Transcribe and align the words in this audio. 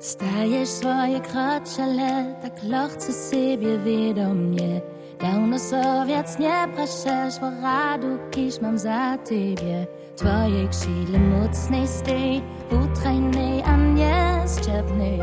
Stajesz 0.00 0.68
swoje 0.68 1.20
kroczele, 1.20 2.34
tak 2.42 2.62
lochce 2.64 3.12
siebie 3.12 3.78
wiadomie 3.78 4.80
Dawno 5.20 5.58
sowiec 5.58 6.38
nie 6.38 6.68
praszesz, 6.74 7.40
bo 7.40 7.50
radu 7.62 8.18
kisz 8.30 8.60
mam 8.60 8.78
za 8.78 9.18
ciebie 9.28 9.86
Twoje 10.16 10.68
krzyle 10.68 11.18
mocnej 11.18 11.88
stej, 11.88 12.42
utrajnej, 12.70 13.62
a 13.62 13.76
nie 13.76 14.42
zczepnej 14.46 15.20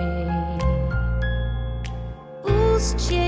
Ustrzyj 2.75 3.26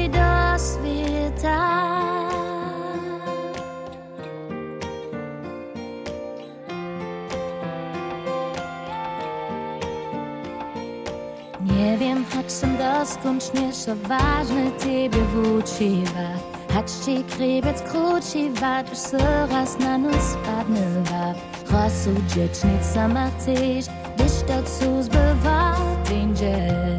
Nie 11.80 11.98
wiem, 11.98 12.26
choć 12.36 12.52
sam 12.52 12.78
doskończnie, 12.78 13.74
co 13.74 13.96
ważne 13.96 14.72
Ciebie 14.80 15.22
włóczywa. 15.34 16.30
Choć 16.74 16.92
Ci 17.06 17.24
krybec 17.24 17.82
kruczywa, 17.82 18.84
to 18.84 18.96
coraz 18.96 19.80
na 19.80 19.98
nos 19.98 20.16
spadnywa. 20.24 21.34
Rozsądziecznica 21.72 23.08
ma 23.08 23.32
chcesz, 23.32 23.86
gdyż 24.16 24.32
to 24.48 24.64
cóż 24.64 25.08
bywa, 25.08 25.76
będziesz. 26.10 26.99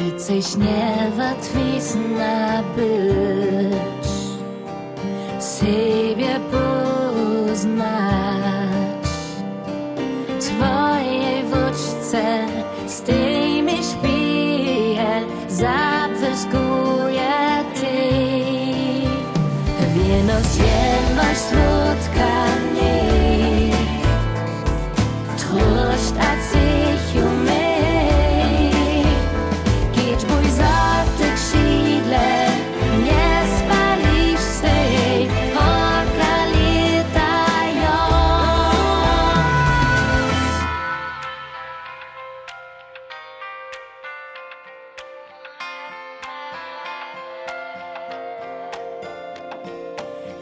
Ty 0.00 0.12
coś 0.18 0.56
nie 0.56 1.10
łatwisna 1.18 2.62
być, 2.76 4.08
siebie 5.60 6.40
poznać. 6.50 7.90
Twoje 10.40 11.42
wódźce 11.44 12.46
z 12.86 13.00
tymi 13.00 13.76
szpiel 13.84 15.24
zapyskuje 15.48 17.32
ty. 17.74 17.98
Wieność 19.94 20.56
jedność 20.56 21.69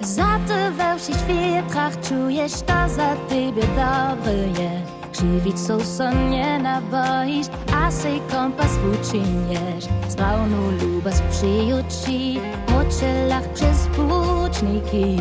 Za 0.00 0.38
to 0.48 0.72
we 0.76 0.98
wsi 0.98 1.12
świetrach 1.14 2.00
czujesz 2.00 2.52
to 2.52 2.88
za 2.88 3.16
ciebie 3.28 3.62
dobre 3.62 4.62
je. 4.62 4.82
Żywić 5.20 5.60
są 5.60 5.80
sonnie 5.80 6.58
naboisz, 6.58 7.46
a 7.74 7.90
sej 7.90 8.20
kompas 8.30 8.70
uczyniesz. 8.92 9.84
Z 10.08 10.14
brauną 10.14 10.70
lubas 10.70 11.22
przyjuci, 11.30 12.40
moczylach 12.68 13.52
przez 13.52 13.86
płuczniki. 13.86 15.16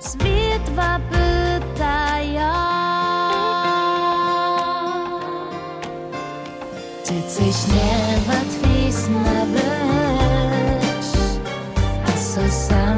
Światła 0.00 0.98
pytają. 1.10 2.52
Ty 7.04 7.22
coś 7.22 7.56
niełatwisna 7.74 9.46
być, 9.46 9.79
a 12.40 12.48
co 12.48 12.89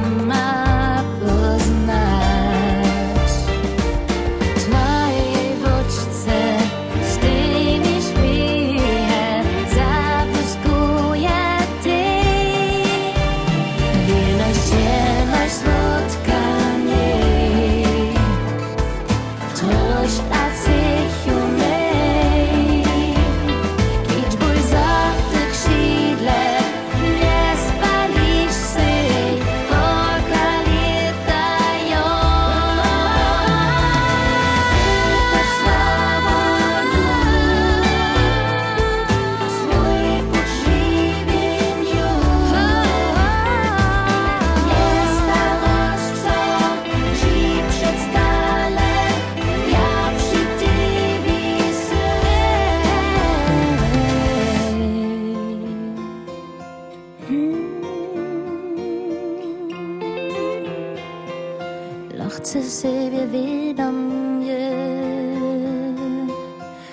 Lochce 62.33 62.63
sobie 62.63 63.27
widomie, 63.27 64.71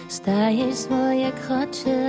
staje 0.08 0.76
swoje 0.76 1.32
kroczele. 1.32 2.00